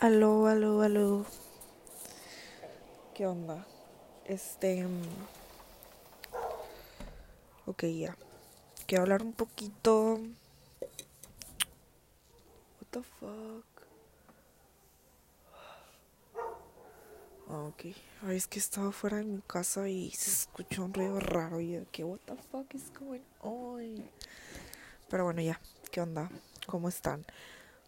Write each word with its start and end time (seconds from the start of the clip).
Aló, 0.00 0.46
aló, 0.46 0.82
aló. 0.82 1.24
¿Qué 3.14 3.26
onda? 3.26 3.66
Este. 4.24 4.84
mm, 4.84 5.02
Ok, 7.66 7.84
ya. 7.84 8.16
Quiero 8.86 9.02
hablar 9.04 9.22
un 9.22 9.32
poquito. 9.32 10.18
What 12.80 12.88
the 12.90 13.02
fuck? 13.02 13.64
Ah. 17.48 17.70
Ay, 18.26 18.36
es 18.36 18.46
que 18.46 18.58
estaba 18.58 18.92
fuera 18.92 19.18
de 19.18 19.24
mi 19.24 19.40
casa 19.40 19.88
y 19.88 20.10
se 20.10 20.30
escuchó 20.30 20.84
un 20.84 20.92
ruido 20.92 21.20
raro. 21.20 21.60
Y 21.60 21.72
yo, 21.72 21.80
¿qué? 21.92 22.04
What 22.04 22.20
the 22.26 22.36
fuck 22.50 22.74
is 22.74 22.92
going 22.98 23.22
on? 23.40 24.04
Pero 25.08 25.24
bueno, 25.24 25.40
ya. 25.40 25.58
¿Qué 25.90 26.00
onda? 26.00 26.30
¿Cómo 26.66 26.88
están? 26.88 27.24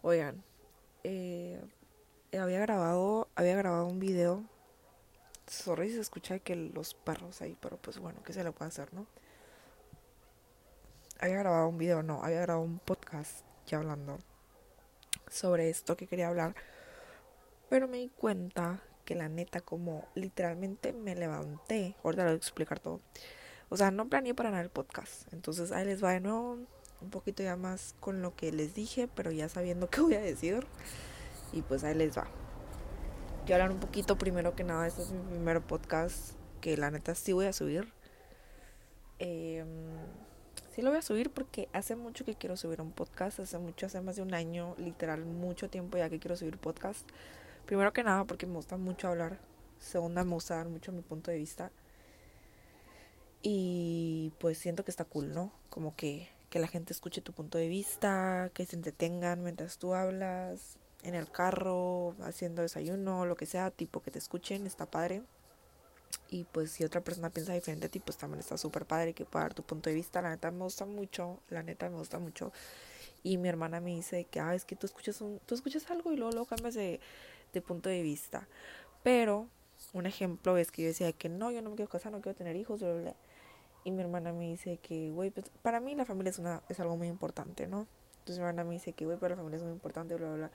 Oigan, 0.01 0.43
eh, 1.03 1.61
había 2.43 2.59
grabado, 2.59 3.27
había 3.35 3.55
grabado 3.55 3.85
un 3.85 3.99
video. 3.99 4.43
Sorry 5.47 5.91
se 5.91 6.01
escucha 6.01 6.39
que 6.39 6.55
los 6.55 6.93
perros 6.93 7.41
ahí, 7.41 7.57
pero 7.61 7.77
pues 7.77 7.99
bueno, 7.99 8.21
¿qué 8.23 8.33
se 8.33 8.43
le 8.43 8.51
puede 8.51 8.69
hacer, 8.69 8.93
no? 8.93 9.05
Había 11.19 11.37
grabado 11.37 11.67
un 11.67 11.77
video, 11.77 12.03
no, 12.03 12.23
había 12.23 12.41
grabado 12.41 12.65
un 12.65 12.79
podcast 12.79 13.43
ya 13.65 13.77
hablando 13.77 14.19
sobre 15.29 15.69
esto 15.69 15.97
que 15.97 16.07
quería 16.07 16.27
hablar. 16.27 16.55
Pero 17.69 17.87
me 17.87 17.97
di 17.97 18.09
cuenta 18.09 18.81
que 19.05 19.15
la 19.15 19.29
neta, 19.29 19.61
como 19.61 20.05
literalmente 20.15 20.93
me 20.93 21.15
levanté, 21.15 21.95
ahorita 22.03 22.23
les 22.23 22.31
voy 22.31 22.35
a 22.35 22.37
explicar 22.37 22.79
todo. 22.79 23.01
O 23.69 23.77
sea, 23.77 23.91
no 23.91 24.07
planeé 24.07 24.33
para 24.33 24.51
nada 24.51 24.63
el 24.63 24.69
podcast. 24.69 25.31
Entonces 25.33 25.71
ahí 25.71 25.85
les 25.85 26.03
va 26.03 26.11
de 26.11 26.21
nuevo 26.21 26.59
un 27.01 27.09
poquito 27.09 27.43
ya 27.43 27.55
más 27.55 27.95
con 27.99 28.21
lo 28.21 28.35
que 28.35 28.51
les 28.51 28.73
dije, 28.73 29.07
pero 29.07 29.31
ya 29.31 29.49
sabiendo 29.49 29.89
qué 29.89 30.01
voy 30.01 30.15
a 30.15 30.21
decir. 30.21 30.65
Y 31.53 31.61
pues 31.61 31.83
ahí 31.83 31.95
les 31.95 32.17
va. 32.17 32.27
Quiero 33.45 33.63
hablar 33.63 33.75
un 33.75 33.79
poquito 33.79 34.17
primero 34.17 34.55
que 34.55 34.63
nada. 34.63 34.87
Este 34.87 35.01
es 35.01 35.11
mi 35.11 35.21
primer 35.21 35.61
podcast 35.61 36.33
que 36.59 36.75
la 36.77 36.91
neta 36.91 37.15
sí 37.15 37.33
voy 37.33 37.45
a 37.45 37.53
subir. 37.53 37.93
Eh, 39.19 39.63
sí 40.75 40.81
lo 40.81 40.89
voy 40.89 40.99
a 40.99 41.01
subir 41.01 41.31
porque 41.31 41.69
hace 41.73 41.95
mucho 41.95 42.25
que 42.25 42.35
quiero 42.35 42.57
subir 42.57 42.81
un 42.81 42.91
podcast. 42.91 43.39
Hace 43.39 43.57
mucho, 43.57 43.85
hace 43.85 44.01
más 44.01 44.17
de 44.17 44.21
un 44.21 44.33
año, 44.33 44.75
literal, 44.77 45.23
mucho 45.25 45.69
tiempo 45.69 45.97
ya 45.97 46.09
que 46.09 46.19
quiero 46.19 46.35
subir 46.35 46.57
podcast. 46.57 47.07
Primero 47.65 47.93
que 47.93 48.03
nada 48.03 48.25
porque 48.25 48.45
me 48.45 48.55
gusta 48.55 48.77
mucho 48.77 49.07
hablar. 49.07 49.39
Segunda, 49.79 50.23
me 50.23 50.33
gusta 50.33 50.55
dar 50.55 50.67
mucho 50.67 50.91
mi 50.91 51.01
punto 51.01 51.31
de 51.31 51.37
vista. 51.37 51.71
Y 53.41 54.33
pues 54.39 54.57
siento 54.57 54.83
que 54.83 54.91
está 54.91 55.05
cool, 55.05 55.33
¿no? 55.33 55.51
Como 55.69 55.95
que, 55.95 56.27
que 56.49 56.59
la 56.59 56.67
gente 56.67 56.91
escuche 56.91 57.21
tu 57.21 57.33
punto 57.33 57.57
de 57.57 57.67
vista, 57.67 58.51
que 58.53 58.65
se 58.65 58.75
entretengan 58.75 59.43
mientras 59.43 59.77
tú 59.77 59.93
hablas, 59.93 60.77
en 61.03 61.15
el 61.15 61.29
carro, 61.29 62.15
haciendo 62.21 62.61
desayuno, 62.61 63.25
lo 63.25 63.35
que 63.35 63.45
sea, 63.45 63.71
tipo 63.71 64.01
que 64.01 64.11
te 64.11 64.19
escuchen, 64.19 64.65
está 64.65 64.85
padre. 64.85 65.23
Y 66.29 66.45
pues 66.45 66.71
si 66.71 66.83
otra 66.83 67.01
persona 67.01 67.29
piensa 67.29 67.53
diferente 67.53 67.87
a 67.87 68.03
pues 68.03 68.17
también 68.17 68.39
está 68.39 68.57
súper 68.57 68.85
padre 68.85 69.13
que 69.13 69.25
pueda 69.25 69.45
dar 69.45 69.53
tu 69.53 69.63
punto 69.63 69.89
de 69.89 69.95
vista. 69.95 70.21
La 70.21 70.29
neta 70.29 70.51
me 70.51 70.63
gusta 70.63 70.85
mucho, 70.85 71.39
la 71.49 71.63
neta 71.63 71.89
me 71.89 71.97
gusta 71.97 72.19
mucho. 72.19 72.51
Y 73.23 73.37
mi 73.37 73.49
hermana 73.49 73.79
me 73.79 73.91
dice 73.91 74.25
que, 74.25 74.39
ah, 74.39 74.55
es 74.55 74.65
que 74.65 74.75
tú 74.75 74.85
escuchas, 74.85 75.21
un, 75.21 75.39
tú 75.45 75.55
escuchas 75.55 75.89
algo 75.89 76.11
y 76.11 76.17
luego, 76.17 76.31
luego 76.31 76.45
cambias 76.47 76.75
de, 76.75 76.99
de 77.53 77.61
punto 77.61 77.89
de 77.89 78.01
vista. 78.01 78.47
Pero 79.03 79.47
un 79.93 80.05
ejemplo 80.05 80.57
es 80.57 80.71
que 80.71 80.83
yo 80.83 80.87
decía 80.89 81.11
que 81.13 81.29
no, 81.29 81.51
yo 81.51 81.61
no 81.61 81.69
me 81.69 81.75
quiero 81.75 81.89
casar, 81.89 82.11
no 82.11 82.21
quiero 82.21 82.35
tener 82.35 82.55
hijos, 82.55 82.79
bla, 82.79 82.91
bla, 82.91 83.01
bla. 83.01 83.15
Y 83.83 83.91
mi 83.91 84.01
hermana 84.01 84.33
me 84.33 84.49
dice 84.49 84.77
que, 84.77 85.11
güey, 85.11 85.29
pues 85.31 85.49
para 85.61 85.79
mí 85.79 85.95
la 85.95 86.05
familia 86.05 86.31
es, 86.31 86.39
una, 86.39 86.61
es 86.67 86.79
algo 86.79 86.97
muy 86.97 87.07
importante, 87.07 87.67
¿no? 87.67 87.87
Entonces 88.19 88.39
mi 88.39 88.45
hermana 88.45 88.65
me 88.65 88.73
dice 88.73 88.93
que, 88.93 89.05
güey, 89.05 89.17
para 89.17 89.35
la 89.35 89.37
familia 89.37 89.57
es 89.57 89.63
muy 89.63 89.71
importante, 89.71 90.15
bla, 90.15 90.27
bla, 90.27 90.35
bla. 90.35 90.51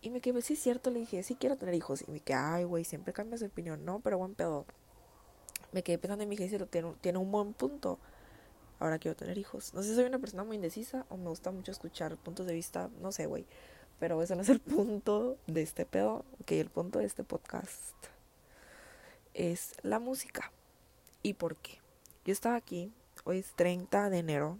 Y 0.00 0.10
me 0.10 0.20
quedé, 0.20 0.40
sí 0.42 0.54
es 0.54 0.60
cierto, 0.60 0.90
le 0.90 1.00
dije, 1.00 1.22
sí 1.22 1.34
quiero 1.34 1.56
tener 1.56 1.74
hijos. 1.74 2.04
Y 2.06 2.10
me 2.10 2.20
quedé, 2.20 2.36
ay, 2.36 2.64
güey, 2.64 2.84
siempre 2.84 3.12
cambias 3.12 3.40
de 3.40 3.46
opinión. 3.46 3.84
No, 3.84 4.00
pero 4.00 4.18
buen 4.18 4.34
pedo. 4.34 4.64
Me 5.72 5.82
quedé 5.82 5.98
pensando 5.98 6.22
y 6.24 6.26
me 6.26 6.36
dije, 6.36 6.48
sí, 6.48 6.64
tiene, 6.66 6.94
tiene 7.00 7.18
un 7.18 7.30
buen 7.30 7.52
punto. 7.52 7.98
Ahora 8.78 8.98
quiero 8.98 9.16
tener 9.16 9.36
hijos. 9.38 9.74
No 9.74 9.82
sé 9.82 9.88
si 9.88 9.94
soy 9.96 10.04
una 10.04 10.20
persona 10.20 10.44
muy 10.44 10.56
indecisa 10.56 11.04
o 11.08 11.16
me 11.16 11.28
gusta 11.28 11.50
mucho 11.50 11.72
escuchar 11.72 12.16
puntos 12.16 12.46
de 12.46 12.54
vista. 12.54 12.90
No 13.00 13.10
sé, 13.10 13.26
güey. 13.26 13.44
Pero 13.98 14.22
eso 14.22 14.36
no 14.36 14.42
es 14.42 14.48
el 14.48 14.60
punto 14.60 15.36
de 15.46 15.62
este 15.62 15.84
pedo. 15.84 16.24
Ok, 16.40 16.52
el 16.52 16.70
punto 16.70 17.00
de 17.00 17.06
este 17.06 17.24
podcast 17.24 17.94
es 19.34 19.74
la 19.82 19.98
música. 19.98 20.52
¿Y 21.22 21.34
por 21.34 21.56
qué? 21.56 21.80
Yo 22.24 22.32
estaba 22.32 22.54
aquí. 22.54 22.92
Hoy 23.24 23.38
es 23.38 23.52
30 23.56 24.10
de 24.10 24.18
enero 24.18 24.58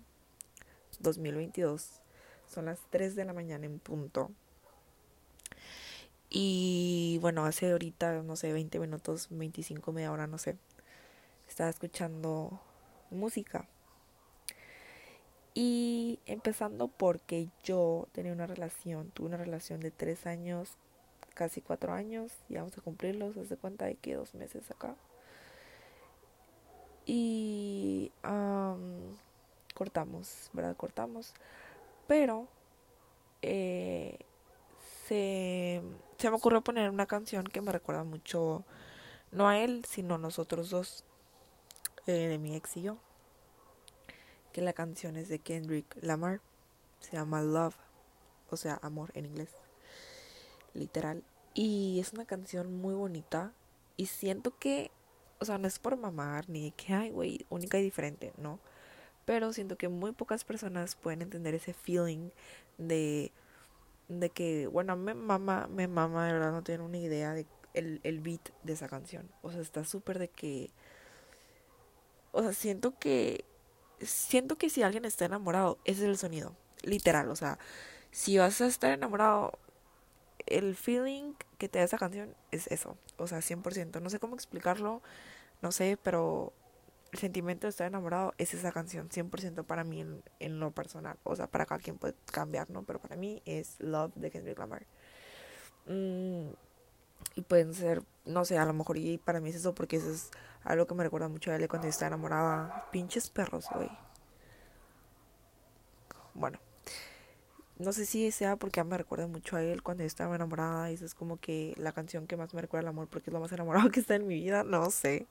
2022. 0.98 2.00
Son 2.48 2.64
las 2.64 2.80
3 2.90 3.14
de 3.14 3.24
la 3.24 3.32
mañana 3.32 3.66
en 3.66 3.78
punto. 3.78 4.32
Y 6.30 7.18
bueno, 7.20 7.44
hace 7.46 7.70
ahorita, 7.72 8.22
no 8.22 8.36
sé, 8.36 8.52
20 8.52 8.78
minutos, 8.78 9.28
25, 9.30 9.92
media 9.92 10.12
hora, 10.12 10.26
no 10.26 10.38
sé. 10.38 10.56
Estaba 11.48 11.70
escuchando 11.70 12.60
música. 13.10 13.66
Y 15.54 16.20
empezando 16.26 16.88
porque 16.88 17.48
yo 17.64 18.08
tenía 18.12 18.32
una 18.32 18.46
relación, 18.46 19.10
tuve 19.10 19.28
una 19.28 19.38
relación 19.38 19.80
de 19.80 19.90
3 19.90 20.26
años, 20.26 20.76
casi 21.34 21.60
4 21.62 21.92
años, 21.92 22.32
y 22.48 22.56
vamos 22.56 22.76
a 22.78 22.82
cumplirlos, 22.82 23.36
hace 23.36 23.56
cuenta 23.56 23.86
de 23.86 23.96
que 23.96 24.14
dos 24.14 24.34
meses 24.34 24.70
acá. 24.70 24.94
Y 27.06 28.12
um, 28.22 29.16
cortamos, 29.74 30.50
¿verdad? 30.52 30.76
Cortamos. 30.76 31.32
Pero 32.06 32.46
eh, 33.42 34.18
se, 35.06 35.80
se 36.18 36.30
me 36.30 36.36
ocurrió 36.36 36.62
poner 36.62 36.90
una 36.90 37.06
canción 37.06 37.44
que 37.46 37.60
me 37.60 37.72
recuerda 37.72 38.02
mucho, 38.02 38.64
no 39.30 39.48
a 39.48 39.58
él, 39.58 39.84
sino 39.88 40.16
a 40.16 40.18
nosotros 40.18 40.70
dos, 40.70 41.04
eh, 42.06 42.12
de 42.28 42.38
mi 42.38 42.56
ex 42.56 42.76
y 42.76 42.82
yo. 42.82 42.98
Que 44.52 44.60
la 44.60 44.72
canción 44.72 45.16
es 45.16 45.28
de 45.28 45.38
Kendrick 45.38 45.96
Lamar, 46.02 46.40
se 46.98 47.12
llama 47.12 47.42
Love, 47.42 47.76
o 48.50 48.56
sea, 48.56 48.80
amor 48.82 49.12
en 49.14 49.26
inglés, 49.26 49.50
literal. 50.74 51.22
Y 51.54 52.00
es 52.00 52.12
una 52.12 52.24
canción 52.24 52.74
muy 52.80 52.94
bonita 52.94 53.52
y 53.96 54.06
siento 54.06 54.58
que, 54.58 54.90
o 55.38 55.44
sea, 55.44 55.58
no 55.58 55.68
es 55.68 55.78
por 55.78 55.96
mamar 55.96 56.48
ni 56.48 56.72
que, 56.72 56.94
ay, 56.94 57.10
güey, 57.10 57.46
única 57.48 57.78
y 57.78 57.82
diferente, 57.82 58.32
no. 58.38 58.58
Pero 59.24 59.52
siento 59.52 59.76
que 59.76 59.88
muy 59.88 60.12
pocas 60.12 60.42
personas 60.44 60.96
pueden 60.96 61.22
entender 61.22 61.54
ese 61.54 61.74
feeling 61.74 62.30
de 62.78 63.30
de 64.08 64.30
que, 64.30 64.66
bueno, 64.66 64.96
me 64.96 65.14
mama, 65.14 65.68
me 65.70 65.88
mama, 65.88 66.26
de 66.26 66.32
verdad 66.32 66.52
no 66.52 66.62
tienen 66.62 66.86
una 66.86 66.98
idea 66.98 67.32
de 67.32 67.46
el, 67.74 68.00
el 68.02 68.20
beat 68.20 68.50
de 68.62 68.72
esa 68.72 68.88
canción. 68.88 69.30
O 69.42 69.52
sea, 69.52 69.60
está 69.60 69.84
súper 69.84 70.18
de 70.18 70.28
que, 70.28 70.70
o 72.32 72.42
sea, 72.42 72.52
siento 72.52 72.98
que, 72.98 73.44
siento 74.00 74.56
que 74.56 74.70
si 74.70 74.82
alguien 74.82 75.04
está 75.04 75.26
enamorado, 75.26 75.78
ese 75.84 76.02
es 76.02 76.08
el 76.08 76.18
sonido, 76.18 76.56
literal. 76.82 77.30
O 77.30 77.36
sea, 77.36 77.58
si 78.10 78.38
vas 78.38 78.60
a 78.60 78.66
estar 78.66 78.92
enamorado, 78.92 79.58
el 80.46 80.74
feeling 80.76 81.34
que 81.58 81.68
te 81.68 81.78
da 81.78 81.84
esa 81.84 81.98
canción 81.98 82.34
es 82.50 82.66
eso. 82.68 82.96
O 83.18 83.26
sea, 83.26 83.40
100%. 83.40 84.00
No 84.00 84.10
sé 84.10 84.18
cómo 84.18 84.34
explicarlo, 84.34 85.02
no 85.62 85.72
sé, 85.72 85.98
pero 86.02 86.52
el 87.12 87.18
sentimiento 87.18 87.66
de 87.66 87.70
estar 87.70 87.86
enamorado 87.86 88.34
es 88.38 88.54
esa 88.54 88.72
canción, 88.72 89.08
100% 89.08 89.64
para 89.64 89.84
mí 89.84 90.00
en, 90.00 90.22
en, 90.40 90.60
lo 90.60 90.72
personal. 90.72 91.18
O 91.24 91.36
sea, 91.36 91.46
para 91.46 91.66
cada 91.66 91.80
quien 91.80 91.96
puede 91.96 92.14
cambiar, 92.30 92.70
¿no? 92.70 92.82
Pero 92.82 93.00
para 93.00 93.16
mí 93.16 93.42
es 93.46 93.76
Love 93.80 94.12
de 94.14 94.30
Kendrick 94.30 94.58
Lamar. 94.58 94.86
Mm, 95.86 96.50
y 97.34 97.42
pueden 97.42 97.74
ser, 97.74 98.02
no 98.26 98.44
sé, 98.44 98.58
a 98.58 98.64
lo 98.66 98.74
mejor 98.74 98.98
y 98.98 99.18
para 99.18 99.40
mí 99.40 99.50
es 99.50 99.56
eso 99.56 99.74
porque 99.74 99.96
eso 99.96 100.10
es 100.10 100.30
algo 100.64 100.86
que 100.86 100.94
me 100.94 101.02
recuerda 101.04 101.28
mucho 101.28 101.50
a 101.50 101.56
él 101.56 101.68
cuando 101.68 101.86
yo 101.86 101.90
estaba 101.90 102.08
enamorada. 102.08 102.88
Pinches 102.92 103.30
perros, 103.30 103.66
güey. 103.74 103.90
Bueno. 106.34 106.58
No 107.78 107.92
sé 107.92 108.06
si 108.06 108.32
sea 108.32 108.56
porque 108.56 108.82
me 108.82 108.98
recuerda 108.98 109.28
mucho 109.28 109.56
a 109.56 109.62
él 109.62 109.84
cuando 109.84 110.02
yo 110.02 110.08
estaba 110.08 110.34
enamorada. 110.34 110.90
Y 110.90 110.94
eso 110.94 111.04
es 111.04 111.14
como 111.14 111.38
que 111.38 111.74
la 111.78 111.92
canción 111.92 112.26
que 112.26 112.36
más 112.36 112.52
me 112.52 112.60
recuerda 112.60 112.88
al 112.88 112.94
amor 112.94 113.08
porque 113.08 113.30
es 113.30 113.34
lo 113.34 113.40
más 113.40 113.52
enamorado 113.52 113.90
que 113.92 114.00
está 114.00 114.16
en 114.16 114.26
mi 114.26 114.34
vida. 114.34 114.64
No 114.64 114.90
sé 114.90 115.26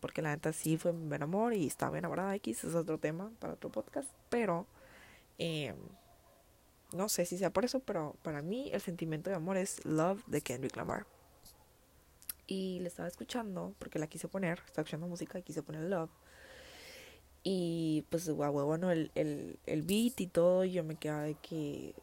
porque 0.00 0.22
la 0.22 0.30
neta 0.30 0.52
sí 0.52 0.76
fue 0.76 0.92
mi 0.92 1.08
buen 1.08 1.22
amor 1.22 1.54
y 1.54 1.66
estaba 1.66 1.98
enamorada 1.98 2.34
X, 2.36 2.64
es 2.64 2.74
otro 2.74 2.98
tema 2.98 3.30
para 3.38 3.54
otro 3.54 3.70
podcast, 3.70 4.08
pero 4.28 4.66
eh, 5.38 5.74
no 6.92 7.08
sé 7.08 7.24
si 7.24 7.38
sea 7.38 7.50
por 7.50 7.64
eso, 7.64 7.80
pero 7.80 8.16
para 8.22 8.42
mí 8.42 8.70
el 8.72 8.80
sentimiento 8.80 9.30
de 9.30 9.36
amor 9.36 9.56
es 9.56 9.84
Love 9.84 10.24
de 10.26 10.40
Kendrick 10.40 10.76
Lamar. 10.76 11.06
Y 12.46 12.80
le 12.80 12.88
estaba 12.88 13.08
escuchando, 13.08 13.74
porque 13.78 14.00
la 14.00 14.08
quise 14.08 14.26
poner, 14.26 14.58
estaba 14.66 14.82
escuchando 14.82 15.06
música 15.06 15.38
y 15.38 15.42
quise 15.42 15.62
poner 15.62 15.82
Love. 15.82 16.10
Y 17.42 18.04
pues, 18.10 18.28
guau, 18.28 18.52
bueno, 18.52 18.90
el, 18.90 19.10
el, 19.14 19.58
el 19.66 19.82
beat 19.82 20.20
y 20.20 20.26
todo, 20.26 20.64
y 20.64 20.72
yo 20.72 20.84
me 20.84 20.96
quedaba 20.96 21.22
de 21.22 21.34
que, 21.34 21.94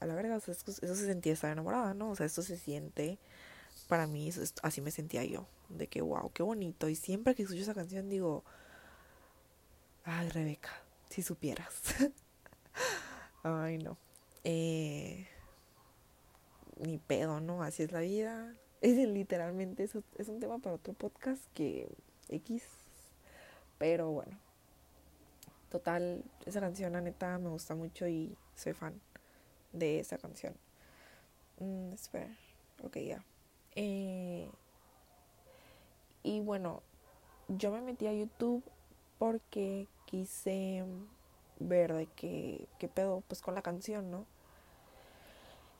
a 0.00 0.06
la 0.06 0.14
verdad, 0.14 0.36
o 0.36 0.40
sea, 0.40 0.52
eso 0.52 0.72
se 0.72 1.06
sentía 1.06 1.32
estar 1.32 1.52
enamorada, 1.52 1.94
¿no? 1.94 2.10
O 2.10 2.16
sea, 2.16 2.26
esto 2.26 2.42
se 2.42 2.58
siente 2.58 3.18
para 3.88 4.06
mí 4.06 4.28
eso, 4.28 4.42
así 4.62 4.80
me 4.80 4.90
sentía 4.90 5.24
yo, 5.24 5.46
de 5.68 5.86
que 5.88 6.02
wow, 6.02 6.30
qué 6.32 6.42
bonito. 6.42 6.88
Y 6.88 6.96
siempre 6.96 7.34
que 7.34 7.42
escucho 7.42 7.62
esa 7.62 7.74
canción 7.74 8.08
digo, 8.08 8.44
ay 10.04 10.28
Rebeca, 10.28 10.70
si 11.10 11.22
supieras. 11.22 11.82
ay 13.42 13.78
no. 13.78 13.98
Eh, 14.44 15.26
ni 16.78 16.98
pedo, 16.98 17.40
¿no? 17.40 17.62
Así 17.62 17.82
es 17.82 17.92
la 17.92 18.00
vida. 18.00 18.54
Es 18.80 18.96
literalmente 18.96 19.84
es 19.84 20.28
un 20.28 20.40
tema 20.40 20.58
para 20.58 20.76
otro 20.76 20.92
podcast 20.92 21.42
que 21.54 21.88
X. 22.28 22.62
Pero 23.78 24.10
bueno. 24.10 24.38
Total, 25.70 26.24
esa 26.46 26.60
canción, 26.60 26.92
la 26.92 27.00
neta, 27.00 27.38
me 27.38 27.48
gusta 27.48 27.74
mucho 27.74 28.06
y 28.06 28.36
soy 28.54 28.72
fan 28.72 29.00
de 29.72 30.00
esa 30.00 30.16
canción. 30.16 30.54
Mm, 31.58 31.92
espera. 31.92 32.36
Ok, 32.82 32.98
ya. 32.98 33.24
Eh, 33.76 34.50
y 36.22 36.40
bueno, 36.40 36.82
yo 37.48 37.70
me 37.70 37.80
metí 37.80 38.06
a 38.06 38.12
YouTube 38.12 38.64
porque 39.18 39.86
quise 40.06 40.84
ver 41.60 41.94
de 41.94 42.06
qué, 42.16 42.66
qué 42.78 42.88
pedo 42.88 43.22
pues 43.28 43.40
con 43.40 43.54
la 43.54 43.62
canción, 43.62 44.10
¿no? 44.10 44.26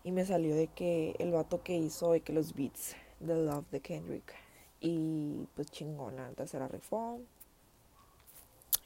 Y 0.05 0.13
me 0.13 0.25
salió 0.25 0.55
de 0.55 0.69
que 0.69 1.17
el 1.19 1.33
vato 1.33 1.63
que 1.63 1.77
hizo 1.77 2.13
de 2.13 2.21
que 2.21 2.33
los 2.33 2.55
beats 2.55 2.95
de 3.21 3.35
Love 3.35 3.69
de 3.71 3.81
Kendrick. 3.81 4.35
Y 4.81 5.49
pues 5.55 5.71
chingona, 5.71 6.29
la 6.29 6.35
tercera 6.35 6.69
reform. 6.69 7.23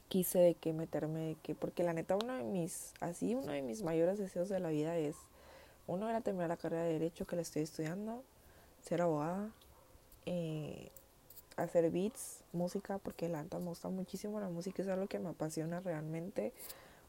Quise 0.07 0.39
de 0.39 0.55
que 0.55 0.73
meterme 0.73 1.19
de 1.19 1.35
que, 1.35 1.55
porque 1.55 1.83
la 1.83 1.93
neta 1.93 2.15
uno 2.15 2.33
de 2.33 2.43
mis, 2.43 2.93
así 2.99 3.35
uno 3.35 3.51
de 3.51 3.61
mis 3.61 3.83
mayores 3.83 4.17
deseos 4.17 4.49
de 4.49 4.59
la 4.59 4.69
vida 4.69 4.97
es, 4.97 5.15
uno 5.87 6.09
era 6.09 6.21
terminar 6.21 6.49
la 6.49 6.57
carrera 6.57 6.83
de 6.83 6.93
derecho 6.93 7.25
que 7.25 7.35
le 7.35 7.43
estoy 7.43 7.61
estudiando, 7.61 8.23
ser 8.81 9.01
abogada, 9.01 9.49
eh, 10.25 10.91
hacer 11.57 11.89
beats, 11.91 12.43
música, 12.53 12.97
porque 12.97 13.29
la 13.29 13.43
neta 13.43 13.59
me 13.59 13.65
gusta 13.65 13.89
muchísimo 13.89 14.39
la 14.39 14.49
música, 14.49 14.81
es 14.81 14.89
algo 14.89 15.07
que 15.07 15.19
me 15.19 15.29
apasiona 15.29 15.79
realmente. 15.79 16.53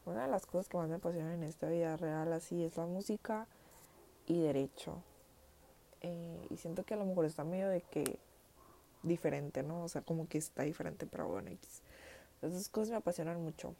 Una 0.04 0.22
de 0.22 0.28
las 0.28 0.46
cosas 0.46 0.68
que 0.68 0.76
más 0.76 0.88
me 0.88 0.96
apasiona 0.96 1.34
en 1.34 1.44
esta 1.44 1.68
vida 1.68 1.96
real 1.96 2.32
así 2.32 2.64
es 2.64 2.76
la 2.76 2.86
música 2.86 3.46
y 4.26 4.40
derecho. 4.40 5.02
Eh, 6.00 6.46
y 6.50 6.56
siento 6.56 6.84
que 6.84 6.94
a 6.94 6.96
lo 6.96 7.04
mejor 7.04 7.24
está 7.24 7.44
medio 7.44 7.68
de 7.68 7.82
que 7.82 8.18
diferente, 9.02 9.62
¿no? 9.62 9.84
O 9.84 9.88
sea, 9.88 10.02
como 10.02 10.28
que 10.28 10.38
está 10.38 10.62
diferente, 10.64 11.06
pero 11.06 11.28
bueno, 11.28 11.50
Esas 12.42 12.68
cosas 12.68 12.90
me 12.90 12.96
apasionan 12.96 13.40
mucho. 13.40 13.74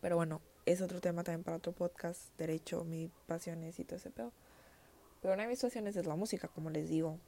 Pero 0.00 0.16
bueno, 0.16 0.40
es 0.66 0.82
otro 0.82 1.00
tema 1.00 1.24
también 1.24 1.44
para 1.44 1.56
otro 1.56 1.72
podcast, 1.72 2.20
derecho, 2.36 2.84
mis 2.84 3.10
pasiones 3.26 3.78
y 3.78 3.84
todo 3.84 3.96
ese 3.96 4.10
pedo. 4.10 4.32
Pero 5.20 5.34
una 5.34 5.44
de 5.44 5.48
mis 5.48 5.60
pasiones 5.60 5.96
es 5.96 6.06
la 6.06 6.16
música, 6.16 6.48
como 6.48 6.70
les 6.70 6.88
digo. 6.88 7.18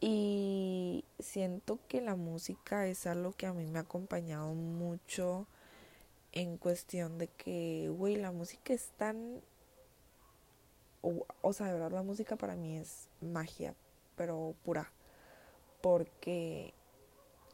Y 0.00 1.04
siento 1.18 1.78
que 1.88 2.00
la 2.00 2.14
música 2.14 2.86
es 2.86 3.06
algo 3.06 3.32
que 3.32 3.46
a 3.46 3.52
mí 3.52 3.66
me 3.66 3.78
ha 3.78 3.82
acompañado 3.82 4.52
mucho 4.52 5.46
en 6.32 6.58
cuestión 6.58 7.18
de 7.18 7.28
que, 7.28 7.90
güey, 7.96 8.16
la 8.16 8.32
música 8.32 8.74
es 8.74 8.88
tan 8.96 9.40
o, 11.42 11.52
sea, 11.52 11.66
de 11.66 11.74
verdad 11.74 11.92
la 11.92 12.02
música 12.02 12.36
para 12.36 12.56
mí 12.56 12.78
es 12.78 13.08
magia, 13.20 13.74
pero 14.16 14.54
pura. 14.64 14.90
Porque 15.82 16.72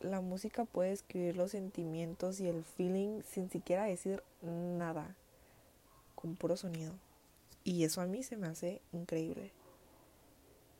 la 0.00 0.20
música 0.20 0.64
puede 0.64 0.92
escribir 0.92 1.36
los 1.36 1.50
sentimientos 1.50 2.40
y 2.40 2.48
el 2.48 2.64
feeling 2.64 3.22
sin 3.22 3.50
siquiera 3.50 3.84
decir 3.84 4.22
nada, 4.42 5.16
con 6.14 6.36
puro 6.36 6.56
sonido. 6.56 6.92
Y 7.64 7.84
eso 7.84 8.00
a 8.00 8.06
mí 8.06 8.22
se 8.22 8.36
me 8.36 8.48
hace 8.48 8.80
increíble. 8.92 9.52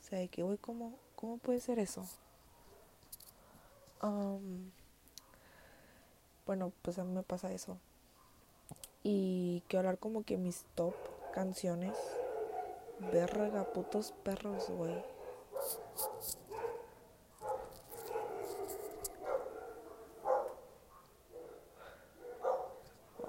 O 0.00 0.03
sea, 0.09 0.19
de 0.19 0.29
que, 0.29 0.43
güey, 0.43 0.59
¿cómo, 0.59 0.99
¿cómo 1.17 1.38
puede 1.38 1.61
ser 1.61 1.79
eso? 1.79 2.06
bueno, 6.47 6.73
pues 6.82 6.99
a 6.99 7.05
mí 7.05 7.12
me 7.12 7.23
pasa 7.23 7.53
eso. 7.53 7.79
Y 9.03 9.62
quiero 9.69 9.81
hablar 9.81 9.99
como 9.99 10.25
que 10.25 10.37
mis 10.38 10.65
top 10.75 10.94
canciones 11.32 11.97
Verga, 13.12 13.65
putos 13.65 14.12
perros, 14.23 14.69
güey. 14.69 15.03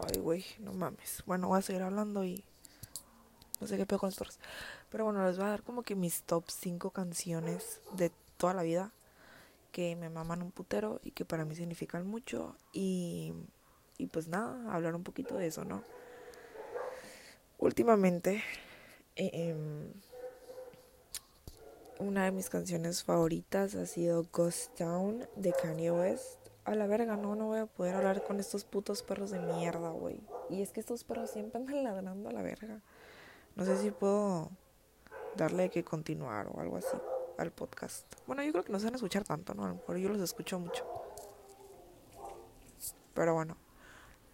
Ay, 0.08 0.20
güey, 0.20 0.46
no 0.60 0.74
mames. 0.74 1.24
Bueno, 1.26 1.48
voy 1.48 1.60
a 1.60 1.62
seguir 1.62 1.84
hablando 1.84 2.24
y 2.26 2.44
no 3.62 3.68
sé 3.68 3.78
qué 3.78 3.86
pedo 3.86 4.00
con 4.00 4.08
los 4.08 4.18
perros. 4.18 4.40
Pero 4.90 5.06
bueno, 5.06 5.26
les 5.26 5.38
voy 5.38 5.46
a 5.46 5.50
dar 5.50 5.64
como 5.64 5.84
que 5.84 5.96
mis 5.96 6.24
top 6.24 6.44
5 6.50 6.90
canciones 6.90 7.80
de 7.94 8.12
toda 8.38 8.54
la 8.54 8.64
vida 8.64 8.92
que 9.72 9.96
me 9.96 10.10
maman 10.10 10.42
un 10.42 10.52
putero 10.52 11.00
y 11.04 11.12
que 11.12 11.24
para 11.24 11.46
mí 11.46 11.56
significan 11.56 12.06
mucho. 12.06 12.56
Y, 12.74 13.34
y 13.98 14.08
pues 14.08 14.28
nada, 14.28 14.74
hablar 14.74 14.96
un 14.96 15.04
poquito 15.04 15.36
de 15.36 15.48
eso, 15.48 15.64
¿no? 15.64 15.84
Últimamente 17.60 18.44
Em, 19.16 19.92
una 22.00 22.26
de 22.26 22.32
mis 22.32 22.50
canciones 22.50 23.04
favoritas 23.04 23.76
ha 23.76 23.86
sido 23.86 24.26
Ghost 24.32 24.76
Town 24.78 25.28
de 25.36 25.54
Kanye 25.54 25.92
West. 25.92 26.40
A 26.64 26.76
la 26.76 26.88
verga, 26.88 27.18
no, 27.18 27.36
no 27.36 27.48
voy 27.48 27.60
a 27.60 27.66
poder 27.66 27.96
hablar 27.96 28.24
con 28.24 28.40
estos 28.40 28.64
putos 28.64 29.04
perros 29.04 29.32
de 29.32 29.40
mierda, 29.40 29.90
güey. 29.90 30.20
Y 30.50 30.62
es 30.62 30.72
que 30.72 30.80
estos 30.80 31.04
perros 31.04 31.32
siempre 31.32 31.60
andan 31.60 31.84
ladrando 31.84 32.30
a 32.30 32.32
la 32.32 32.42
verga. 32.42 32.82
No 33.56 33.66
sé 33.66 33.78
si 33.78 33.92
puedo 33.92 34.50
darle 35.36 35.70
que 35.70 35.84
continuar 35.84 36.48
o 36.48 36.60
algo 36.60 36.78
así 36.78 36.98
al 37.38 37.52
podcast. 37.52 38.06
Bueno, 38.28 38.44
yo 38.44 38.52
creo 38.52 38.64
que 38.64 38.72
no 38.72 38.80
se 38.80 38.86
van 38.86 38.94
a 38.94 38.98
escuchar 38.98 39.24
tanto, 39.24 39.54
¿no? 39.54 39.66
A 39.66 39.70
lo 39.70 39.76
mejor 39.76 39.98
yo 39.98 40.10
los 40.10 40.22
escucho 40.22 40.60
mucho. 40.60 40.86
Pero 43.14 43.34
bueno, 43.34 43.58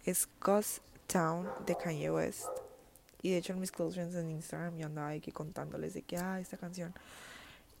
es 0.04 0.28
Ghost 0.40 0.82
Town 1.06 1.48
de 1.66 1.76
Kanye 1.76 2.10
West. 2.10 2.48
Y 3.22 3.30
de 3.30 3.38
hecho 3.38 3.52
en 3.52 3.60
mis 3.60 3.72
close 3.72 3.94
friends 3.94 4.14
en 4.14 4.30
Instagram 4.30 4.76
yo 4.76 4.86
andaba 4.86 5.08
aquí 5.08 5.32
contándoles 5.32 5.94
de 5.94 6.02
que, 6.02 6.16
ah, 6.16 6.38
esta 6.38 6.56
canción. 6.56 6.94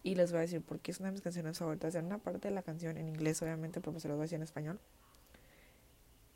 Y 0.02 0.14
les 0.14 0.30
voy 0.32 0.38
a 0.38 0.42
decir 0.42 0.62
por 0.62 0.80
qué 0.80 0.90
es 0.90 1.00
una 1.00 1.08
de 1.08 1.12
mis 1.12 1.22
canciones 1.22 1.58
favoritas. 1.58 1.94
En 1.94 2.06
una 2.06 2.18
parte 2.18 2.48
de 2.48 2.54
la 2.54 2.62
canción, 2.62 2.96
en 2.96 3.08
inglés 3.08 3.40
obviamente, 3.42 3.80
pero 3.80 3.92
pues 3.92 4.02
se 4.02 4.08
los 4.08 4.16
voy 4.16 4.22
a 4.22 4.26
decir 4.26 4.36
en 4.36 4.42
español. 4.42 4.80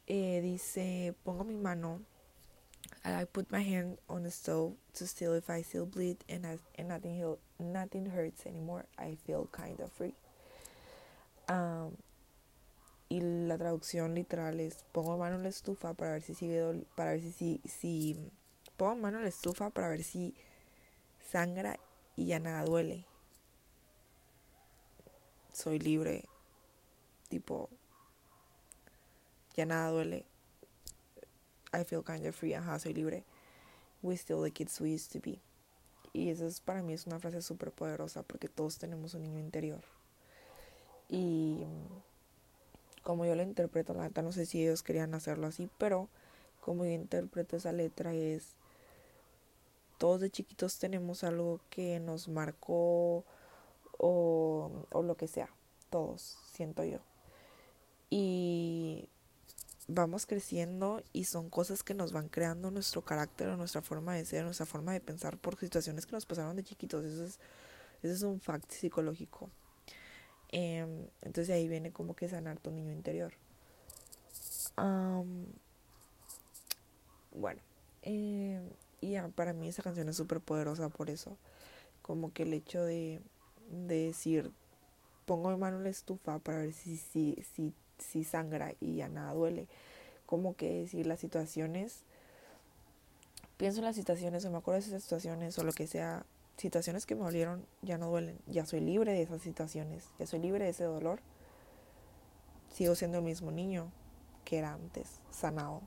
Eh, 0.07 0.41
dice, 0.43 1.15
pongo 1.25 1.45
mi 1.45 1.57
mano, 1.57 2.01
I 3.05 3.25
put 3.25 3.51
my 3.51 3.61
hand 3.61 3.99
on 4.09 4.23
the 4.23 4.31
stove 4.31 4.75
to 4.95 5.07
still 5.07 5.35
if 5.35 5.51
I 5.51 5.63
still 5.63 5.87
bleed 5.87 6.19
and, 6.29 6.47
and 6.79 6.89
nothing, 6.89 7.37
nothing 7.59 8.07
hurts 8.07 8.47
anymore. 8.47 8.85
I 8.97 9.17
feel 9.27 9.49
kind 9.51 9.81
of 9.81 9.91
free. 9.93 10.15
Um, 11.49 11.97
y 13.09 13.21
la 13.21 13.59
traducción 13.59 14.15
literal 14.15 14.61
es, 14.61 14.85
pongo 14.93 15.19
mano 15.19 15.37
en 15.37 15.43
la 15.43 15.49
estufa 15.49 15.95
para 15.95 16.13
ver 16.13 16.23
si 16.23 16.35
sigue, 16.35 16.87
para 16.95 17.11
ver 17.11 17.21
si, 17.21 17.33
si, 17.33 17.61
si 17.67 18.17
pongo 18.77 18.97
mano 18.97 19.19
a 19.19 19.23
la 19.23 19.29
estufa 19.29 19.71
para 19.71 19.89
ver 19.89 20.03
si 20.03 20.35
sangra 21.31 21.79
y 22.17 22.27
ya 22.27 22.39
nada 22.39 22.65
duele. 22.65 23.05
Soy 25.53 25.79
libre. 25.79 26.25
Tipo, 27.29 27.69
ya 29.57 29.67
nada 29.67 29.91
duele. 29.91 30.25
I 31.73 31.85
feel 31.85 32.03
kind 32.03 32.27
of 32.27 32.35
free. 32.35 32.55
Ajá, 32.55 32.79
soy 32.79 32.95
libre. 32.95 33.25
We 34.03 34.15
still 34.17 34.43
the 34.43 34.51
kids 34.51 34.81
we 34.81 34.95
used 34.95 35.13
to 35.13 35.21
be. 35.21 35.41
Y 36.13 36.31
eso 36.31 36.47
es 36.47 36.61
para 36.61 36.83
mí 36.83 36.93
es 36.93 37.07
una 37.07 37.19
frase 37.19 37.41
súper 37.41 37.73
poderosa 37.73 38.23
porque 38.23 38.49
todos 38.49 38.79
tenemos 38.79 39.15
un 39.15 39.23
niño 39.23 39.39
interior. 39.39 39.83
Y 41.09 41.65
como 43.03 43.25
yo 43.25 43.35
lo 43.35 43.43
interpreto, 43.43 43.95
la 43.95 44.03
neta 44.03 44.23
no 44.23 44.33
sé 44.33 44.47
si 44.47 44.63
ellos 44.63 44.83
querían 44.83 45.15
hacerlo 45.15 45.47
así, 45.47 45.69
pero 45.79 46.09
como 46.61 46.85
yo 46.85 46.93
interpreto 46.93 47.57
esa 47.57 47.73
letra 47.73 48.15
es 48.15 48.55
todos 49.99 50.21
de 50.21 50.31
chiquitos 50.31 50.79
tenemos 50.79 51.25
algo 51.25 51.61
que 51.71 52.01
nos 52.01 52.29
marcó 52.29 53.25
o, 53.99 54.71
o 54.91 55.03
lo 55.03 55.17
que 55.17 55.29
sea, 55.29 55.49
todos, 55.91 56.39
siento 56.53 56.85
yo. 56.85 56.99
Y 58.11 59.09
vamos 59.89 60.27
creciendo 60.27 61.03
y 61.13 61.25
son 61.25 61.51
cosas 61.51 61.83
que 61.83 61.95
nos 61.95 62.13
van 62.13 62.29
creando 62.29 62.71
nuestro 62.71 63.03
carácter, 63.03 63.49
nuestra 63.57 63.83
forma 63.83 64.15
de 64.15 64.25
ser, 64.25 64.45
nuestra 64.45 64.67
forma 64.67 64.93
de 64.93 65.01
pensar 65.01 65.39
por 65.39 65.59
situaciones 65.59 66.07
que 66.07 66.13
nos 66.13 66.27
pasaron 66.27 66.57
de 66.57 66.65
chiquitos. 66.65 67.05
Eso 67.05 67.25
es, 67.25 67.39
eso 68.03 68.13
es 68.15 68.23
un 68.23 68.41
fact 68.41 68.71
psicológico. 68.71 69.51
Em, 70.51 71.07
entonces 71.23 71.51
ahí 71.51 71.67
viene 71.69 71.93
como 71.93 72.15
que 72.15 72.29
sanar 72.29 72.59
tu 72.59 72.71
niño 72.71 72.93
interior. 72.93 73.33
bueno, 77.35 77.61
eh, 78.03 78.61
y 79.01 79.17
para 79.35 79.53
mí 79.53 79.69
esa 79.69 79.83
canción 79.83 80.09
es 80.09 80.17
súper 80.17 80.41
poderosa 80.41 80.89
por 80.89 81.11
eso. 81.11 81.37
Como 82.03 82.33
que 82.33 82.45
el 82.45 82.53
hecho 82.53 82.83
de, 82.85 83.21
de 83.71 84.07
decir, 84.07 84.53
pongo 85.25 85.51
mi 85.51 85.57
mano 85.57 85.79
en 85.79 85.85
la 85.85 85.91
estufa 85.91 86.39
para 86.39 86.59
ver 86.59 86.73
si, 86.73 86.97
si, 86.97 87.37
si, 87.55 87.73
si 88.03 88.25
sangra 88.25 88.75
y 88.81 88.97
ya 88.97 89.09
nada 89.09 89.33
duele. 89.33 89.69
Como 90.27 90.57
que 90.57 90.83
decir 90.83 91.07
las 91.07 91.21
situaciones, 91.21 92.03
pienso 93.57 93.81
en 93.81 93.87
las 93.87 93.97
situaciones 93.97 94.45
o 94.45 94.51
me 94.51 94.59
acuerdo 94.59 94.81
de 94.81 94.89
esas 94.89 95.03
situaciones 95.03 95.59
o 95.59 95.65
lo 95.65 95.73
que 95.73 95.87
sea, 95.87 96.25
situaciones 96.57 97.07
que 97.07 97.15
me 97.15 97.23
dolieron 97.23 97.65
ya 97.83 97.99
no 97.99 98.11
duelen. 98.11 98.39
Ya 98.47 98.67
soy 98.67 98.81
libre 98.81 99.13
de 99.13 99.23
esas 99.23 99.43
situaciones, 99.43 100.05
ya 100.19 100.27
soy 100.27 100.41
libre 100.41 100.65
de 100.65 100.71
ese 100.71 100.85
dolor. 100.85 101.21
Sigo 102.73 102.95
siendo 102.95 103.19
el 103.19 103.25
mismo 103.25 103.51
niño 103.51 103.91
que 104.45 104.59
era 104.59 104.73
antes, 104.73 105.21
sanado. 105.31 105.83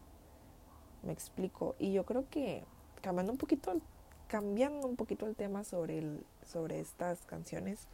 Me 1.03 1.11
explico. 1.11 1.75
Y 1.79 1.93
yo 1.93 2.05
creo 2.05 2.29
que 2.29 2.63
cambiando 3.01 3.31
un 3.31 3.37
poquito 3.37 3.79
cambiando 4.27 4.87
un 4.87 4.95
poquito 4.95 5.27
el 5.27 5.35
tema 5.35 5.63
sobre, 5.63 5.99
el, 5.99 6.25
sobre 6.45 6.79
estas 6.79 7.25
canciones. 7.25 7.87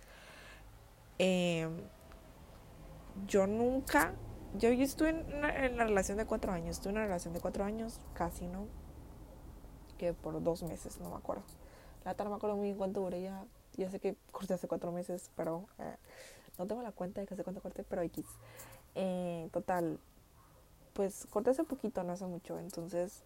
Eh, 1.20 1.70
yo 3.27 3.48
nunca, 3.48 4.13
yo, 4.58 4.70
estuve 4.70 5.10
en 5.10 5.25
una, 5.34 5.65
en 5.65 5.77
relación 5.77 6.18
de 6.18 6.25
cuatro 6.25 6.51
años, 6.51 6.77
estuve 6.77 6.91
en 6.91 6.98
una 6.98 7.06
relación 7.06 7.34
de 7.34 7.39
cuatro 7.39 7.63
años, 7.63 8.00
casi 8.13 8.48
no, 8.48 8.68
que 9.98 10.13
por 10.13 10.41
dos 10.41 10.63
meses, 10.63 11.00
no 11.00 11.10
me 11.10 11.15
acuerdo. 11.15 11.44
La 12.03 12.15
no 12.15 12.32
me 12.32 12.36
acuerdo 12.36 12.56
muy 12.56 12.65
bien 12.65 12.77
cuánto 12.77 13.01
duré 13.01 13.22
ya, 13.22 13.46
ya 13.77 13.89
sé 13.91 14.00
que 14.00 14.15
corté 14.32 14.56
hace 14.56 14.68
cuatro 14.68 14.91
meses, 14.91 15.30
pero 15.36 15.65
eh, 15.77 15.96
no 16.58 16.65
tengo 16.65 16.82
la 16.82 16.91
cuenta 16.91 17.22
de 17.22 17.27
que 17.27 17.36
hace 17.36 17.44
cuánto 17.44 17.62
corté, 17.62 17.84
pero 17.84 18.01
X. 18.01 18.25
Eh, 18.96 19.50
total, 19.53 20.00
pues 20.94 21.27
corté 21.30 21.51
hace 21.51 21.63
poquito, 21.63 22.03
no 22.03 22.13
hace 22.13 22.25
mucho, 22.25 22.58
entonces, 22.60 23.24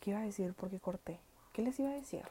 ¿qué 0.00 0.10
iba 0.10 0.18
a 0.20 0.24
decir? 0.24 0.54
¿Por 0.54 0.70
qué 0.70 0.80
corté? 0.80 1.20
¿Qué 1.52 1.62
les 1.62 1.78
iba 1.78 1.90
a 1.90 1.94
decir? 1.94 2.24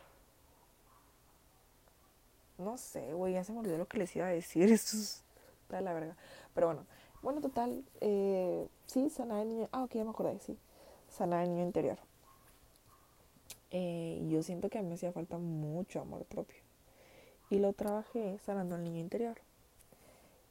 No 2.57 2.77
sé, 2.77 3.13
güey, 3.13 3.33
ya 3.33 3.43
se 3.43 3.53
me 3.53 3.59
olvidó 3.59 3.77
lo 3.77 3.87
que 3.87 3.99
les 3.99 4.15
iba 4.15 4.27
a 4.27 4.29
decir. 4.29 4.71
Esto 4.71 4.97
es 4.97 5.23
la 5.69 5.93
verga. 5.93 6.15
Pero 6.53 6.67
bueno, 6.67 6.85
bueno, 7.21 7.41
total, 7.41 7.83
eh, 8.01 8.67
sí, 8.85 9.09
sanar 9.09 9.41
el 9.41 9.49
niño. 9.49 9.69
Ah, 9.71 9.83
ok, 9.83 9.93
ya 9.93 10.03
me 10.03 10.09
acordé, 10.09 10.39
sí. 10.39 10.57
Sanar 11.09 11.43
el 11.43 11.51
niño 11.51 11.63
interior. 11.63 11.97
Eh, 13.71 14.25
yo 14.29 14.41
siento 14.43 14.69
que 14.69 14.77
a 14.77 14.81
mí 14.81 14.87
me 14.87 14.95
hacía 14.95 15.11
falta 15.11 15.37
mucho 15.37 16.01
amor 16.01 16.25
propio. 16.25 16.57
Y 17.49 17.59
lo 17.59 17.73
trabajé 17.73 18.39
sanando 18.39 18.75
al 18.75 18.83
niño 18.83 18.99
interior. 18.99 19.37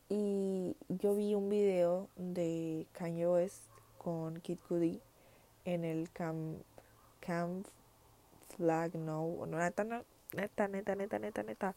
Y 0.09 0.77
yo 0.89 1.15
vi 1.17 1.35
un 1.35 1.49
video 1.49 2.09
de 2.17 2.87
Kanye 2.93 3.27
West 3.27 3.65
con 3.99 4.41
Kid 4.41 4.59
Cudi 4.69 5.01
en 5.65 5.85
el 5.85 6.11
Camp, 6.13 6.63
camp 7.21 7.67
Flag 8.57 8.95
No. 8.95 9.47
No, 9.47 9.59
neta, 9.59 10.05
neta, 10.33 10.69
neta, 10.69 10.95
neta, 10.95 11.19
neta, 11.19 11.43
neta 11.43 11.77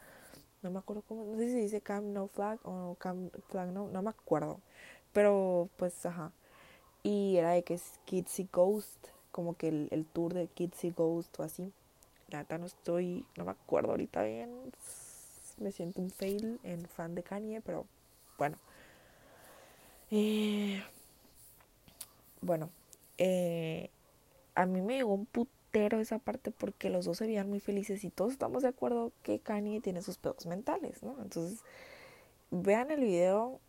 no 0.62 0.72
me 0.72 0.80
acuerdo 0.80 1.04
cómo, 1.08 1.26
no 1.26 1.38
sé 1.38 1.50
si 1.50 1.56
dice 1.62 1.82
Camp 1.82 2.08
No 2.08 2.28
Flag 2.28 2.60
o 2.64 2.96
Camp 3.00 3.34
Flag 3.50 3.72
No, 3.72 3.88
no 3.88 4.02
me 4.02 4.10
acuerdo. 4.10 4.60
Pero 5.14 5.70
pues, 5.78 6.06
ajá. 6.06 6.32
Y 7.04 7.38
era 7.38 7.52
de 7.52 7.64
que 7.64 7.76
es 7.76 8.00
Kidsy 8.06 8.50
Ghost, 8.52 9.08
como 9.32 9.56
que 9.56 9.70
el, 9.70 9.88
el 9.92 10.06
tour 10.06 10.34
de 10.34 10.48
Kidsy 10.48 10.92
Ghost 10.92 11.40
o 11.40 11.44
así. 11.44 11.72
La 12.30 12.46
no 12.58 12.66
estoy, 12.66 13.26
no 13.38 13.46
me 13.46 13.52
acuerdo 13.52 13.92
ahorita 13.92 14.24
bien. 14.24 14.52
Me 15.58 15.72
siento 15.72 16.02
un 16.02 16.12
fail 16.12 16.60
en 16.64 16.86
fan 16.88 17.16
de 17.16 17.24
Kanye, 17.24 17.62
pero 17.62 17.86
bueno. 18.38 18.58
Eh, 20.12 20.84
bueno, 22.42 22.70
eh, 23.18 23.90
a 24.56 24.66
mí 24.66 24.82
me 24.82 24.98
llegó 24.98 25.14
un 25.14 25.26
puto 25.26 25.52
esa 25.74 26.20
parte 26.20 26.52
porque 26.52 26.90
los 26.90 27.06
dos 27.06 27.18
se 27.18 27.28
veían 27.28 27.50
muy 27.50 27.60
felices 27.60 28.04
y 28.04 28.10
todos 28.10 28.34
estamos 28.34 28.64
de 28.64 28.70
acuerdo 28.70 29.12
que 29.24 29.40
Kanye 29.40 29.82
tiene 29.82 30.02
sus 30.02 30.18
pedos 30.18 30.46
mentales, 30.46 31.04
¿no? 31.04 31.16
Entonces, 31.22 31.60
vean 32.52 32.92
el 32.92 33.02
video, 33.02 33.60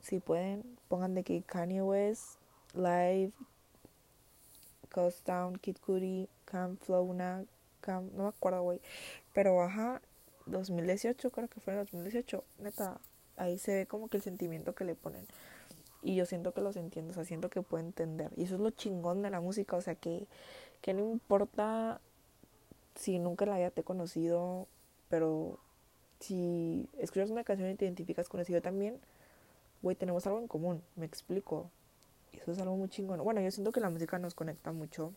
si 0.00 0.20
pueden, 0.20 0.78
pongan 0.88 1.14
de 1.14 1.24
que 1.24 1.42
Kanye 1.42 1.82
West, 1.82 2.38
Live, 2.74 3.32
Coast 4.92 5.26
Down, 5.26 5.56
Kid 5.56 5.76
Cudi, 5.84 6.28
Camp 6.44 6.80
Flowna, 6.82 7.44
Camp, 7.80 8.12
no 8.14 8.24
me 8.24 8.28
acuerdo, 8.30 8.62
güey, 8.62 8.80
pero 9.34 9.56
baja 9.56 10.00
2018, 10.46 11.30
creo 11.30 11.48
que 11.48 11.60
fue 11.60 11.74
en 11.74 11.80
2018, 11.80 12.44
neta, 12.58 13.00
ahí 13.36 13.58
se 13.58 13.74
ve 13.74 13.86
como 13.86 14.08
que 14.08 14.16
el 14.16 14.22
sentimiento 14.22 14.74
que 14.74 14.84
le 14.84 14.94
ponen. 14.94 15.26
Y 16.00 16.14
yo 16.14 16.26
siento 16.26 16.52
que 16.52 16.60
los 16.60 16.76
entiendo, 16.76 17.10
o 17.10 17.14
sea, 17.14 17.24
siento 17.24 17.50
que 17.50 17.60
puedo 17.60 17.84
entender. 17.84 18.30
Y 18.36 18.44
eso 18.44 18.54
es 18.54 18.60
lo 18.60 18.70
chingón 18.70 19.20
de 19.20 19.30
la 19.30 19.40
música, 19.40 19.76
o 19.76 19.80
sea, 19.80 19.96
que 19.96 20.28
que 20.80 20.94
no 20.94 21.10
importa 21.10 22.00
si 22.94 23.18
nunca 23.18 23.46
la 23.46 23.56
haya 23.56 23.70
te 23.70 23.84
conocido, 23.84 24.66
pero 25.08 25.58
si 26.20 26.88
escuchas 26.98 27.30
una 27.30 27.44
canción 27.44 27.70
y 27.70 27.74
te 27.74 27.84
identificas 27.84 28.28
con 28.28 28.40
eso 28.40 28.52
yo 28.52 28.62
también, 28.62 28.98
güey, 29.82 29.96
tenemos 29.96 30.26
algo 30.26 30.40
en 30.40 30.48
común, 30.48 30.82
me 30.96 31.06
explico. 31.06 31.70
Eso 32.32 32.52
es 32.52 32.58
algo 32.58 32.76
muy 32.76 32.88
chingón. 32.88 33.22
Bueno, 33.22 33.40
yo 33.40 33.50
siento 33.50 33.72
que 33.72 33.80
la 33.80 33.90
música 33.90 34.18
nos 34.18 34.34
conecta 34.34 34.72
mucho 34.72 35.12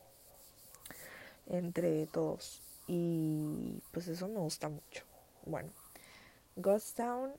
entre 1.47 2.05
todos 2.07 2.61
y 2.87 3.81
pues 3.91 4.07
eso 4.07 4.27
me 4.27 4.39
gusta 4.39 4.69
mucho. 4.69 5.03
Bueno, 5.45 5.69
Ghost 6.55 6.97
Town 6.97 7.31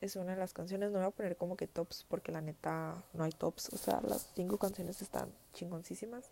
es 0.00 0.16
una 0.16 0.32
de 0.32 0.38
las 0.38 0.52
canciones, 0.52 0.90
no 0.90 0.98
voy 0.98 1.06
a 1.06 1.10
poner 1.10 1.36
como 1.36 1.56
que 1.56 1.66
tops 1.66 2.04
porque 2.08 2.32
la 2.32 2.40
neta 2.40 3.02
no 3.14 3.24
hay 3.24 3.32
tops, 3.32 3.72
o 3.72 3.78
sea, 3.78 4.00
las 4.02 4.30
cinco 4.34 4.58
canciones 4.58 5.00
están 5.00 5.32
chingoncísimas. 5.54 6.30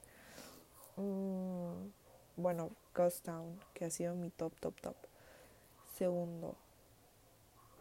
Mm, 0.97 1.91
bueno, 2.37 2.71
Ghost 2.95 3.25
Town, 3.25 3.59
que 3.75 3.87
ha 3.87 3.91
sido 3.91 4.15
mi 4.15 4.31
top, 4.31 4.53
top, 4.61 4.81
top. 4.81 4.97
Segundo, 5.97 6.57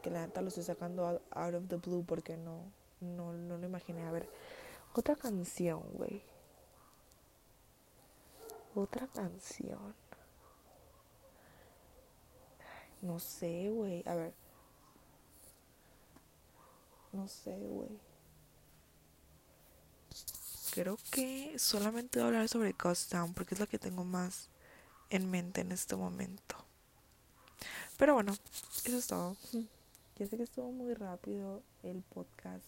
que 0.01 0.09
la 0.09 0.25
neta 0.25 0.41
lo 0.41 0.49
estoy 0.49 0.63
sacando 0.63 1.21
out 1.31 1.55
of 1.55 1.67
the 1.67 1.77
blue 1.77 2.03
porque 2.05 2.37
no, 2.37 2.71
no, 2.99 3.33
no 3.33 3.57
lo 3.57 3.65
imaginé. 3.65 4.03
A 4.03 4.11
ver, 4.11 4.29
otra 4.93 5.15
canción, 5.15 5.83
güey. 5.93 6.23
Otra 8.75 9.07
canción. 9.07 9.95
No 13.01 13.19
sé, 13.19 13.69
güey. 13.69 14.03
A 14.07 14.15
ver. 14.15 14.33
No 17.11 17.27
sé, 17.27 17.57
güey 17.57 18.10
creo 20.71 20.97
que 21.11 21.57
solamente 21.59 22.19
voy 22.19 22.23
a 22.23 22.27
hablar 22.27 22.47
sobre 22.47 22.73
Ghost 22.73 23.11
Town 23.11 23.33
porque 23.33 23.55
es 23.55 23.59
la 23.59 23.67
que 23.67 23.77
tengo 23.77 24.03
más 24.03 24.49
en 25.09 25.29
mente 25.29 25.61
en 25.61 25.71
este 25.71 25.95
momento. 25.95 26.55
Pero 27.97 28.15
bueno, 28.15 28.33
eso 28.85 28.97
es 28.97 29.07
todo. 29.07 29.35
Ya 30.17 30.27
sé 30.27 30.37
que 30.37 30.43
estuvo 30.43 30.71
muy 30.71 30.93
rápido 30.93 31.61
el 31.83 32.01
podcast 32.01 32.65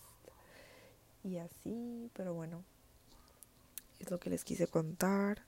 y 1.24 1.38
así, 1.38 2.12
pero 2.14 2.34
bueno, 2.34 2.64
es 4.00 4.12
lo 4.12 4.20
que 4.20 4.30
les 4.30 4.44
quise 4.44 4.68
contar 4.68 5.44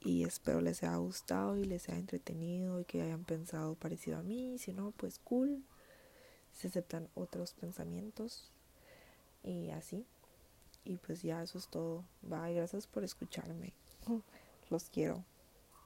y 0.00 0.24
espero 0.24 0.60
les 0.60 0.82
haya 0.82 0.96
gustado 0.96 1.56
y 1.56 1.64
les 1.64 1.88
haya 1.88 1.98
entretenido 1.98 2.80
y 2.80 2.84
que 2.84 3.02
hayan 3.02 3.24
pensado 3.24 3.74
parecido 3.74 4.18
a 4.18 4.22
mí. 4.22 4.58
Si 4.58 4.72
no, 4.72 4.92
pues 4.92 5.18
cool. 5.18 5.64
Se 6.54 6.68
aceptan 6.68 7.08
otros 7.14 7.54
pensamientos 7.54 8.50
y 9.42 9.70
así. 9.70 10.06
Y 10.88 10.96
pues 10.96 11.20
ya 11.20 11.42
eso 11.42 11.58
es 11.58 11.68
todo. 11.68 12.02
Bye, 12.22 12.54
gracias 12.54 12.86
por 12.86 13.04
escucharme. 13.04 13.74
Los 14.70 14.88
quiero. 14.88 15.22